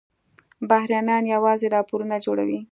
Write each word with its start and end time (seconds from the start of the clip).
بهرنیان 0.69 1.23
یوازې 1.35 1.67
راپورونه 1.75 2.15
جوړوي. 2.25 2.59